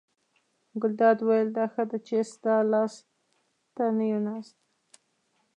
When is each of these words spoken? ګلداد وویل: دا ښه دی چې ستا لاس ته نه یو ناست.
ګلداد 0.81 1.17
وویل: 1.21 1.49
دا 1.57 1.65
ښه 1.73 1.83
دی 1.89 1.99
چې 2.07 2.17
ستا 2.31 2.55
لاس 2.71 2.93
ته 3.75 3.83
نه 3.97 4.05
یو 4.11 4.19
ناست. 4.27 4.57